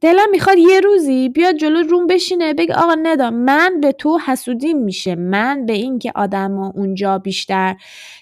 دلم 0.06 0.30
می‌خواد 0.32 0.58
یه 0.58 0.80
روزی 0.80 1.30
بیاد 1.30 1.56
جلو 1.56 1.82
روم 1.82 2.08
بشینه 2.08 2.54
بگه 2.54 2.76
آقا 2.76 2.96
ندا 3.04 3.32
من 3.32 3.80
به 3.82 3.92
تو 3.92 4.20
حسودیم 4.26 4.78
میشه. 4.78 5.16
من 5.16 5.66
به 5.66 5.74
این 5.74 6.00
که 6.00 6.12
آدم 6.16 6.60
اونجا 6.60 7.18
بیشتر 7.18 7.76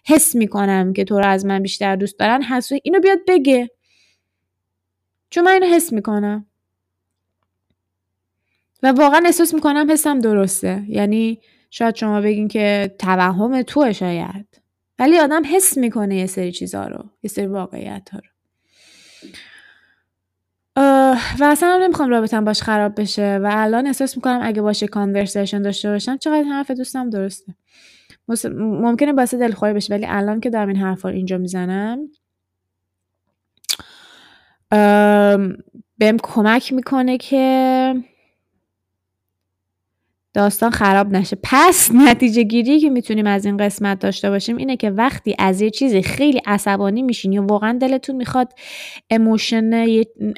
حس 0.05 0.35
می‌کنم 0.35 0.93
که 0.93 1.03
تو 1.03 1.19
رو 1.19 1.25
از 1.25 1.45
من 1.45 1.61
بیشتر 1.61 1.95
دوست 1.95 2.19
دارن 2.19 2.41
حسود 2.41 2.79
اینو 2.83 2.99
بیاد 2.99 3.19
بگه. 3.27 3.69
چون 5.29 5.43
من 5.43 5.51
اینو 5.51 5.65
حس 5.65 5.93
می‌کنم. 5.93 6.45
و 8.83 8.87
واقعا 8.91 9.21
احساس 9.25 9.53
می‌کنم 9.53 9.91
حسم 9.91 10.19
درسته. 10.19 10.83
یعنی 10.87 11.41
شاید 11.69 11.95
شما 11.95 12.21
بگین 12.21 12.47
که 12.47 12.95
توهم 12.99 13.61
توه 13.61 13.93
شاید. 13.93 14.61
ولی 14.99 15.19
آدم 15.19 15.41
حس 15.45 15.77
می‌کنه 15.77 16.15
یه 16.15 16.25
سری 16.27 16.51
چیزها 16.51 16.87
رو 16.87 17.05
یه 17.23 17.29
سری 17.29 17.45
واقعیت 17.45 18.09
ها 18.09 18.19
رو. 18.19 18.29
و 21.39 21.43
اصلا 21.43 21.79
نمی‌خوام 21.84 22.10
رابطم 22.10 22.46
باش 22.46 22.62
خراب 22.62 23.01
بشه 23.01 23.39
و 23.43 23.50
الان 23.51 23.88
احساس 23.88 24.15
می‌کنم 24.15 24.39
اگه 24.43 24.62
باشه 24.62 24.88
کانورسیشن 24.88 25.62
داشته 25.62 25.89
باشم 25.89 26.17
چقدر 26.17 26.43
حرف 26.43 26.72
دوستم 26.72 27.10
درسته. 27.10 27.55
ممکنه 28.60 29.13
باعث 29.13 29.34
دلخوری 29.34 29.74
بشه 29.74 29.93
ولی 29.93 30.05
الان 30.10 30.39
که 30.39 30.50
دارم 30.50 30.67
این 30.67 30.77
حرفا 30.77 31.10
رو 31.10 31.15
اینجا 31.15 31.38
می‌زنم 31.38 32.00
بهم 35.98 36.17
کمک 36.24 36.74
می‌کنه 36.74 37.17
که 37.17 37.96
داستان 40.33 40.71
خراب 40.71 41.11
نشه. 41.11 41.37
پس 41.43 41.91
نتیجه 41.93 42.43
گیری 42.43 42.79
که 42.79 42.89
می‌تونیم 42.89 43.27
از 43.27 43.45
این 43.45 43.57
قسمت 43.57 43.99
داشته 43.99 44.29
باشیم 44.29 44.57
اینه 44.57 44.77
که 44.77 44.89
وقتی 44.89 45.35
از 45.39 45.61
یه 45.61 45.69
چیزی 45.69 46.01
خیلی 46.01 46.41
عصبانی 46.45 47.01
میشین 47.01 47.33
یا 47.33 47.45
واقعا 47.45 47.77
دلتون 47.81 48.15
می‌خواد 48.15 48.53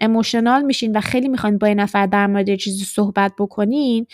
اموشنال 0.01 0.61
میشین 0.61 0.97
و 0.97 1.01
خیلی 1.01 1.27
می‌خواین 1.27 1.57
با 1.57 1.67
یه 1.67 1.73
نفر 1.73 2.05
در 2.05 2.27
مورد 2.27 2.49
یه 2.49 2.57
چیزی 2.57 2.85
صحبت 2.85 3.31
بکنین 3.39 4.07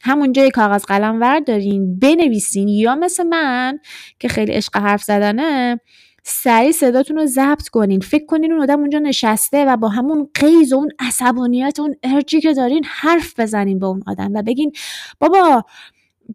همونجا 0.00 0.44
یه 0.44 0.50
کاغذ 0.50 0.84
قلم 0.84 1.20
وردارین 1.20 1.98
بنویسین. 1.98 2.68
یا 2.68 2.94
مثل 2.94 3.22
من 3.22 3.78
که 4.18 4.28
خیلی 4.28 4.52
عشق 4.52 4.76
حرف 4.76 5.02
زدنه 5.02 5.80
سریع 6.30 6.72
صداتون 6.72 7.16
رو 7.16 7.26
ضبط 7.26 7.68
کنین. 7.68 8.00
فکر 8.00 8.26
کنین 8.26 8.52
اون 8.52 8.62
آدم 8.62 8.80
اونجا 8.80 8.98
نشسته 8.98 9.64
و 9.64 9.76
با 9.76 9.88
همون 9.88 10.28
قیز 10.34 10.72
و 10.72 10.76
اون 10.76 10.90
عصبانیت 10.98 11.78
و 11.78 11.82
اون 11.82 11.96
ارجی 12.02 12.40
که 12.40 12.54
دارین 12.54 12.84
حرف 12.86 13.40
بزنین 13.40 13.78
با 13.78 13.88
اون 13.88 14.02
آدم 14.06 14.30
و 14.34 14.42
بگین 14.42 14.72
بابا 15.20 15.64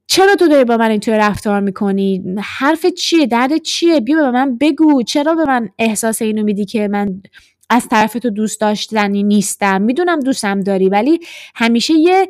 چرا 0.08 0.36
تو 0.36 0.48
داری 0.48 0.64
با 0.64 0.78
من 0.78 0.92
اینطور 0.92 1.28
رفتار 1.30 1.60
می‌کنی؟ 1.60 2.24
حرف 2.40 2.86
چیه؟ 2.86 3.26
درد 3.26 3.58
چیه؟ 3.58 4.00
بیا 4.00 4.18
به 4.18 4.32
من 4.32 4.58
بگو 4.58 5.04
چرا 5.04 5.36
به 5.36 5.46
من 5.46 5.70
احساس 5.80 6.22
اینو 6.22 6.44
میدی 6.44 6.66
که 6.66 6.88
من 6.88 7.22
از 7.70 7.88
طرف 7.88 8.14
تو 8.14 8.30
دوست 8.30 8.62
داشتنی 8.62 9.24
نیستم؟ 9.24 9.82
می‌دونم 9.82 10.20
دوستم 10.20 10.60
داری 10.60 10.90
ولی 10.90 11.20
همیشه 11.56 11.94
یه 11.94 12.28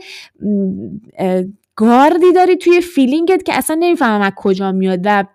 گاردی 1.75 2.33
داری 2.35 2.55
توی 2.55 2.81
فیلینگت 2.81 3.43
که 3.43 3.53
اصلا 3.53 3.77
نمی‌فهمم 3.79 4.21
از 4.21 4.31
کجا 4.35 4.71
میاد 4.71 4.99
و 5.05 5.25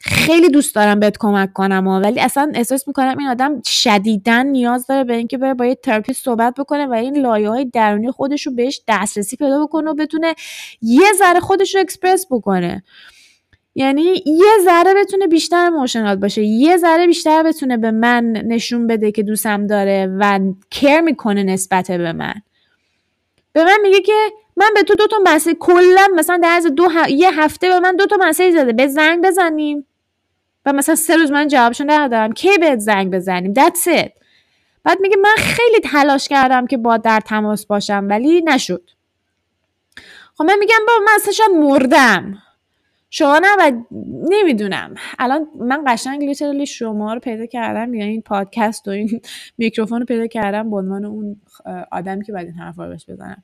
خیلی 0.00 0.48
دوست 0.48 0.74
دارم 0.74 1.00
بهت 1.00 1.16
کمک 1.18 1.52
کنم 1.52 1.86
ولی 1.86 2.20
اصلا 2.20 2.52
احساس 2.54 2.88
می‌کنم 2.88 3.18
این 3.18 3.28
آدم 3.28 3.62
شدیدن 3.62 4.46
نیاز 4.46 4.86
داره 4.86 5.04
به 5.04 5.14
اینکه 5.14 5.38
بره 5.38 5.54
با 5.54 5.66
یه 5.66 5.74
تراپیست 5.74 6.24
صحبت 6.24 6.54
بکنه 6.54 6.86
و 6.86 6.92
این 6.92 7.18
لایه 7.18 7.48
های 7.48 7.64
درونی 7.64 8.10
خودش 8.10 8.46
رو 8.46 8.52
بهش 8.52 8.80
دسترسی 8.88 9.36
پیدا 9.36 9.64
بکنه 9.66 9.90
و 9.90 9.94
بتونه 9.94 10.34
یه 10.82 11.12
ذره 11.18 11.40
خودش 11.40 11.74
رو 11.74 11.80
اکسپرس 11.80 12.26
بکنه. 12.30 12.84
یعنی 13.74 14.22
یه 14.26 14.64
ذره 14.64 14.94
بتونه 14.94 15.26
بیشتر 15.26 15.68
emotional 15.68 16.16
باشه 16.16 16.42
یه 16.42 16.76
ذره 16.76 17.06
بیشتر 17.06 17.42
بتونه 17.42 17.76
به 17.76 17.90
من 17.90 18.24
نشون 18.24 18.86
بده 18.86 19.12
که 19.12 19.22
دوستم 19.22 19.66
داره 19.66 20.16
و 20.18 20.40
care 20.70 21.00
می‌کنه 21.00 21.42
نسبت 21.42 21.90
به 21.90 22.12
من. 22.12 22.34
به 23.52 23.64
من 23.64 23.78
میگه 23.82 24.00
که 24.00 24.12
من 24.56 24.70
به 24.74 24.82
تو 24.82 24.94
دو 24.94 25.06
تا 25.06 25.16
message 25.24 25.56
کلا 25.60 26.08
مثلا 26.14 26.40
در 26.42 26.56
از 26.56 26.66
دو 26.66 26.88
یه 27.08 27.40
هفته 27.40 27.68
به 27.68 27.80
من 27.80 27.96
دو 27.96 28.06
تا 28.06 28.16
message 28.20 28.54
زده. 28.54 28.72
به 28.72 28.86
زنگ 28.86 29.24
بزنیم. 29.24 29.86
و 30.66 30.72
مثلا 30.72 30.94
سه 30.94 31.16
روز 31.16 31.30
من 31.30 31.48
جوابشون 31.48 31.90
ندادم. 31.90 32.32
کی 32.32 32.58
بهت 32.58 32.78
زنگ 32.78 33.10
بزنیم؟ 33.12 33.54
That's 33.54 33.86
it. 33.86 34.10
بعد 34.84 35.00
میگه 35.00 35.16
من 35.16 35.34
خیلی 35.38 35.80
تلاش 35.84 36.28
کردم 36.28 36.66
که 36.66 36.76
با 36.76 36.96
در 36.96 37.20
تماس 37.20 37.66
باشم 37.66 38.06
ولی 38.10 38.40
نشد. 38.40 38.90
خب 40.34 40.44
من 40.44 40.58
میگم 40.58 40.78
با 40.86 40.92
من 41.06 41.12
اصلا 41.14 41.46
مردم. 41.54 42.38
شما 43.10 43.40
و 43.58 43.72
نمی‌دونم. 44.30 44.94
الان 45.18 45.48
من 45.60 45.84
قشنگ 45.86 46.24
لیترلی 46.24 46.66
شما 46.66 47.14
رو 47.14 47.20
پیدا 47.20 47.46
کردم 47.46 47.94
یا 47.94 48.04
این 48.04 48.22
پادکست 48.22 48.88
و 48.88 48.90
این 48.90 49.20
میکروفون 49.58 50.00
رو 50.00 50.06
پیدا 50.06 50.26
کردم 50.26 50.70
به 50.70 50.76
عنوان 50.76 51.04
اون 51.04 51.40
آدمی 51.92 52.24
که 52.24 52.32
باید 52.32 52.46
این 52.46 52.56
حرفا 52.56 52.84
رو 52.84 52.90
بهش 52.90 53.06
بزنم. 53.08 53.42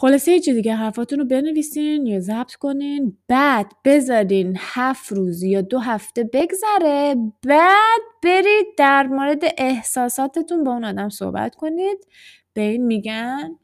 خلاصه 0.00 0.32
یه 0.32 0.40
دیگه 0.40 0.74
حرفاتون 0.74 1.18
رو 1.18 1.24
بنویسین 1.24 2.06
یا 2.06 2.20
ضبط 2.20 2.54
کنین. 2.54 3.16
بعد 3.28 3.72
بذارین 3.84 4.56
هفت 4.58 5.12
روز 5.12 5.42
یا 5.42 5.60
دو 5.60 5.78
هفته 5.78 6.24
بگذره. 6.32 7.14
بعد 7.46 8.00
برید 8.22 8.66
در 8.76 9.06
مورد 9.06 9.42
احساساتتون 9.58 10.64
با 10.64 10.72
اون 10.72 10.84
آدم 10.84 11.08
صحبت 11.08 11.54
کنید. 11.54 12.06
به 12.52 12.60
این 12.60 12.86
میگن 12.86 13.56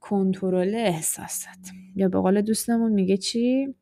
کنترل 0.00 0.74
احساسات 0.74 1.70
یا 1.96 2.08
به 2.08 2.20
قول 2.20 2.40
دوستمون 2.40 2.92
میگه 2.92 3.16
چی؟ 3.16 3.74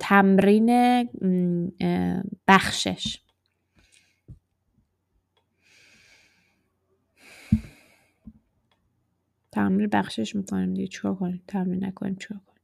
تمرین 0.00 1.08
بخشش. 2.48 3.18
تمرین 9.58 9.88
بخشش 9.88 10.34
می‌کنیم 10.36 10.74
دیگه. 10.74 10.88
چیکار 10.88 11.14
کنیم؟ 11.14 11.42
تمرین 11.48 11.84
نکنیم 11.84 12.16
چیکار 12.16 12.40
کنیم؟ 12.46 12.62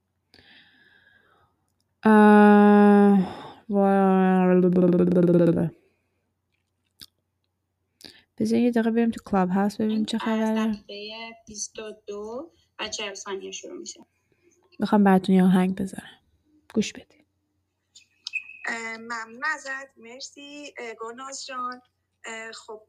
بذار 8.38 8.58
یه 8.58 8.70
دقیقه 8.70 8.90
بریم 8.90 9.10
تو 9.10 9.20
کلاب 9.24 9.50
هاوس 9.50 9.76
ببینیم 9.76 10.04
چه 10.04 10.18
خبره. 10.18 10.60
از 10.60 10.76
22 11.46 12.52
و 12.78 12.88
40 12.88 13.14
ثانیه 13.14 13.50
شروع 13.50 13.78
میشه. 13.78 14.00
می‌خوام 14.78 15.04
براتون 15.04 15.34
یه 15.34 15.44
آهنگ 15.44 15.76
بذارم. 15.76 16.20
گوش 16.74 16.92
بدید 16.92 17.24
ممنون 18.98 19.42
ازت. 19.54 19.90
مرسی. 19.96 20.74
گلناز 21.00 21.46
جان. 21.46 21.82
خب 22.54 22.82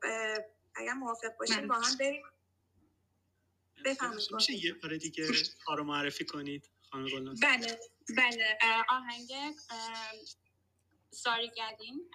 اگر 0.75 0.93
موافق 0.93 1.37
باشیم 1.39 1.67
با 1.67 1.75
هم 1.75 1.97
بریم. 1.99 2.23
میشه 4.31 4.53
یه 4.53 4.73
بار 4.73 4.97
دیگه 4.97 5.27
کارو 5.65 5.83
معرفی 5.83 6.25
کنید 6.25 6.69
خانم 6.91 7.35
بله 7.41 7.79
بله. 8.17 8.57
آهنگ 8.89 9.31
ساری 11.11 11.47
گدین 11.47 12.11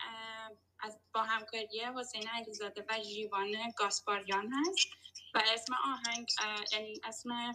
از 0.81 0.99
با 1.15 1.23
همکاری 1.23 1.81
حسین 1.97 2.29
علیزاده 2.29 2.85
و 2.89 2.99
جیوان 2.99 3.53
گاسپاریان 3.77 4.53
هست 4.53 4.89
و 5.35 5.43
اسم 5.55 5.73
آهنگ 5.85 6.29
یعنی 6.73 7.01
اسم 7.05 7.53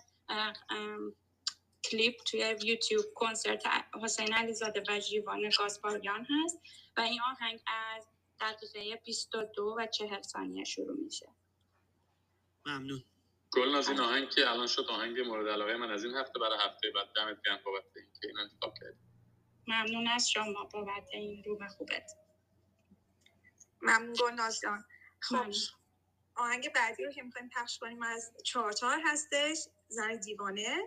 کلیپ 1.83 2.23
توی 2.25 2.55
یوتیوب 2.63 3.05
کنسرت 3.15 3.63
حسین 4.03 4.33
علیزاده 4.33 4.83
و 4.89 4.99
جیوان 4.99 5.49
گاسپاریان 5.57 6.27
هست 6.29 6.59
و 6.97 7.01
این 7.01 7.21
آهنگ 7.21 7.59
از 7.67 8.07
دقیقه 8.39 9.01
22 9.05 9.75
و 9.77 9.87
40 9.87 10.21
ثانیه 10.21 10.63
شروع 10.63 10.97
میشه. 10.97 11.29
ممنون. 12.65 13.03
گل 13.55 13.75
این 13.75 13.99
آهنگ 13.99 14.29
که 14.29 14.49
الان 14.49 14.67
شد 14.67 14.85
آهنگ 14.89 15.19
مورد 15.19 15.47
علاقه 15.47 15.77
من 15.77 15.91
از 15.91 16.03
این 16.03 16.15
هفته 16.15 16.39
برای 16.39 16.57
هفته 16.61 16.91
بعد. 16.95 17.07
دمت 17.15 17.41
گرم 17.45 17.59
بابت 17.65 17.83
اینکه 17.95 18.27
این 18.27 18.37
انتخاب 18.39 18.73
کردی. 18.81 18.97
ممنون 19.67 20.07
از 20.07 20.29
شما 20.31 20.63
بابت 20.73 21.07
این 21.13 21.43
رو 21.43 21.57
به 21.57 21.67
خوبت. 21.67 22.11
ممنون 23.81 24.13
گلناز 24.13 24.59
جان. 24.59 24.85
خب 25.19 25.51
آهنگ 26.35 26.73
بعدی 26.73 27.03
رو 27.03 27.11
که 27.11 27.23
می‌خوایم 27.23 27.49
پخش 27.49 27.79
کنیم 27.79 28.01
از 28.01 28.33
چهارتار 28.43 28.99
هستش 29.05 29.57
زن 29.87 30.15
دیوانه. 30.15 30.77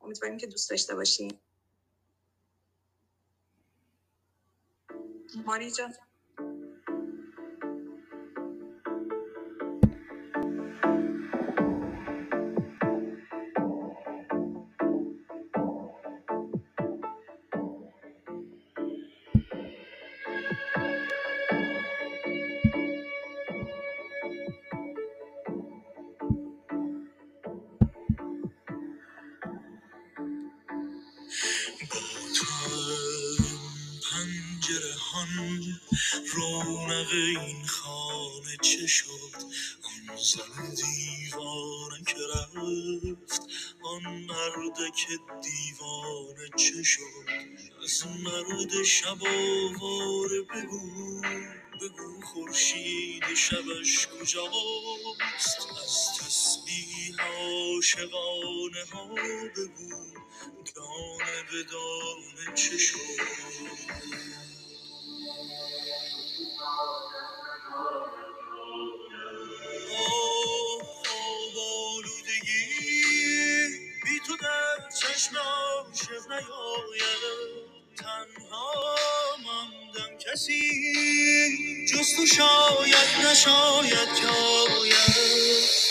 امیدواریم 0.00 0.38
که 0.38 0.46
دوست 0.46 0.70
داشته 0.70 0.94
باشیم 0.94 1.40
مانی 5.46 5.70
جان. 5.70 5.94
زن 40.28 40.74
دیوانه 40.74 42.04
که 42.06 42.16
رفت. 42.34 43.42
آن 43.82 44.02
مرد 44.02 44.78
که 44.96 45.18
دیوانه 45.42 46.48
چه 46.56 46.82
شد؟ 46.82 47.02
از 47.84 48.06
مرد 48.06 48.82
شب 48.82 49.18
آواره 49.22 50.42
بگو 50.42 51.20
بگو 51.80 52.20
خورشید 52.22 53.24
شبش 53.36 54.08
کجاست؟ 54.08 55.68
از 55.82 56.18
تسبیح 56.18 57.16
عاشقانه 57.22 58.84
ها 58.92 59.06
بگو 59.56 59.94
دانه 60.76 61.42
به 61.52 61.62
دانه 61.72 62.56
چه 62.56 62.78
شد؟ 62.78 62.98
بی 74.04 74.20
تو 74.26 74.36
در 74.36 74.90
چشم 75.00 75.36
تنها 77.98 78.74
ماندم 79.44 80.18
کسی 80.18 80.60
جز 81.92 82.16
تو 82.16 82.26
شاید 82.26 83.26
نشاید 83.30 84.08
که 84.20 84.28
آید. 84.28 85.16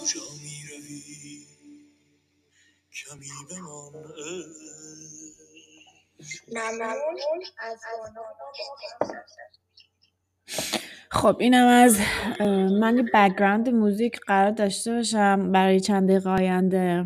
کجا 0.08 0.20
می 0.42 0.62
روی 0.68 1.46
کمی 2.92 3.26
بمان. 3.50 3.92
ممنون 6.48 7.18
از 7.58 7.80
خب 11.10 11.36
اینم 11.40 11.66
از 11.66 12.00
من 12.80 12.96
یه 12.96 13.02
background 13.14 13.68
music 13.68 14.20
قرار 14.26 14.50
داشته 14.50 14.92
باشم 14.92 15.52
برای 15.52 15.80
چند 15.80 16.08
دقیقه 16.08 16.30
آینده. 16.30 17.04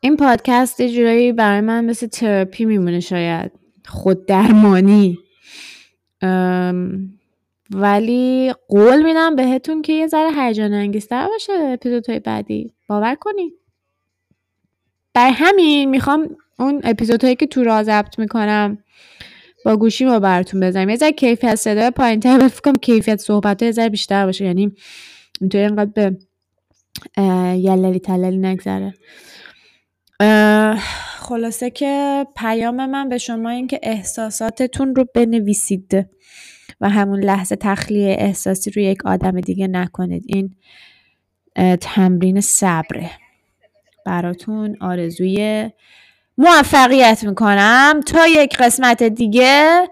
این 0.00 0.16
پادکست 0.16 0.80
یه 0.80 0.92
جورایی 0.92 1.32
برای 1.32 1.60
من 1.60 1.84
مثل 1.84 2.06
تراپی 2.06 2.64
میمونه 2.64 3.00
شاید. 3.00 3.52
خود 3.86 4.26
درمانی 4.26 5.18
ولی 7.70 8.54
قول 8.68 9.02
میدم 9.02 9.36
بهتون 9.36 9.82
که 9.82 9.92
یه 9.92 10.06
ذره 10.06 10.42
هیجان 10.42 10.72
انگیزتر 10.72 11.28
باشه 11.28 11.52
اپیزودهای 11.52 12.20
بعدی. 12.20 12.72
باور 12.88 13.14
کنید. 13.14 13.52
برای 15.14 15.32
همین 15.32 15.90
می‌خوام 15.90 16.36
اون 16.58 16.80
اپیزودهایی 16.84 17.36
که 17.36 17.46
تو 17.46 17.64
را 17.64 17.82
ضبط 17.82 18.18
می‌کنم 18.18 18.78
با 19.64 19.76
گوشی 19.76 20.04
ما 20.04 20.18
براتون 20.18 20.60
بزنم. 20.60 20.88
یه 20.88 20.96
ذره 20.96 21.12
کیفیت 21.12 21.54
صدای 21.54 21.90
پایین 21.90 22.20
تر 22.20 22.50
کنم 22.64 22.74
کیفیت 22.74 23.20
صحبت 23.20 23.62
یه 23.62 23.72
ذره 23.72 23.88
بیشتر 23.88 24.26
باشه. 24.26 24.44
یعنی 24.44 24.72
اینطوری 25.40 25.64
اینقدر 25.64 25.90
به 25.94 26.16
یللی 27.58 27.98
تللی 27.98 28.38
نگذره. 28.38 28.94
خلاصه 31.28 31.70
که 31.70 32.26
پیام 32.36 32.86
من 32.86 33.08
به 33.08 33.18
شما 33.18 33.50
این 33.50 33.66
که 33.66 33.80
احساساتتون 33.82 34.94
رو 34.94 35.06
بنویسید 35.14 36.06
و 36.80 36.88
همون 36.88 37.20
لحظه 37.20 37.56
تخلیه 37.56 38.16
احساسی 38.18 38.70
رو 38.70 38.82
یک 38.82 39.06
آدم 39.06 39.40
دیگه 39.40 39.66
نکنید. 39.66 40.24
این 40.26 40.56
تمرین 41.76 42.40
صبره. 42.40 43.10
براتون 44.04 44.76
آرزوی 44.80 45.70
موفقیت 46.38 47.24
می‌کنم. 47.24 48.00
تا 48.06 48.26
یک 48.26 48.56
قسمت 48.56 49.02
دیگه 49.02 49.88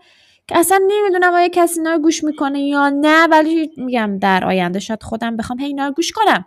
که 0.49 0.59
اصلا 0.59 0.81
نمی‌دونم 0.89 1.35
آیا 1.35 1.49
کسی 1.49 1.81
اینا 1.81 1.93
رو 1.93 1.99
گوش 1.99 2.25
می‌کنه 2.25 2.61
یا 2.61 2.89
نه 2.89 3.27
ولی 3.27 3.71
میگم 3.77 4.19
در 4.19 4.45
آینده 4.45 4.79
شاید 4.79 5.03
خودم 5.03 5.37
بخوام 5.37 5.59
هی 5.59 5.67
اینا 5.67 5.87
رو 5.87 5.93
گوش 5.93 6.13
کنم. 6.13 6.47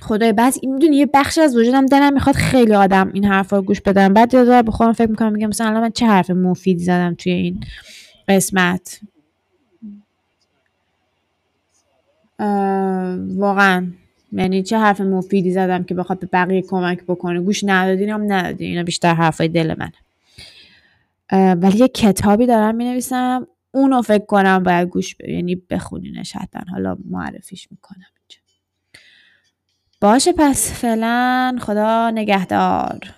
خدای 0.00 0.32
بعض 0.32 0.58
این 0.62 0.74
می‌دونی 0.74 0.96
یه 0.96 1.06
بخشی 1.14 1.40
از 1.40 1.56
وجودم 1.56 1.86
دلم 1.86 2.12
می‌خواد 2.12 2.34
خیلی 2.34 2.74
آدم 2.74 3.10
این 3.14 3.24
حرفا 3.24 3.56
رو 3.56 3.62
گوش 3.62 3.80
بدن 3.80 4.12
بعد 4.12 4.34
یه 4.34 4.62
به 4.62 4.70
خودم 4.70 4.92
فکر 4.92 5.10
می‌کنم 5.10 5.32
میگم 5.32 5.46
مثلا 5.46 5.66
الان 5.66 5.82
من 5.82 5.90
چه 5.90 6.06
حرف 6.06 6.30
مفیدی 6.30 6.84
زدم 6.84 7.14
توی 7.14 7.32
این 7.32 7.60
قسمت؟ 8.28 9.00
واقعا. 13.36 13.86
یعنی 14.32 14.62
چه 14.62 14.78
حرف 14.78 15.00
مفیدی 15.00 15.52
زدم 15.52 15.84
که 15.84 15.94
بخواد 15.94 16.18
به 16.18 16.28
بقیه 16.32 16.62
کمک 16.62 17.04
بکنه؟ 17.04 17.40
گوش 17.40 17.64
ندادین 17.64 18.08
هم 18.08 18.32
ندادین 18.32 18.68
اینا 18.68 18.82
بیشتر 18.82 19.14
حرفای 19.14 19.48
دل 19.48 19.74
من 19.78 19.92
ولی 21.54 21.78
یه 21.78 21.88
کتابی 21.88 22.46
دارم 22.46 22.74
می 22.74 22.84
نویسم 22.84 23.46
اونو 23.72 24.02
فکر 24.02 24.24
کنم 24.24 24.62
باید 24.62 24.88
گوش 24.88 25.16
ب... 25.16 25.28
یعنی 25.28 25.54
بخونینش 25.70 26.36
حتما. 26.36 26.62
حالا 26.72 26.96
معرفیش 27.10 27.68
می‌کنم. 27.70 28.06
باشه 30.00 30.32
پس 30.32 30.72
فعلا 30.72 31.56
خدا 31.60 32.10
نگهدار. 32.10 33.17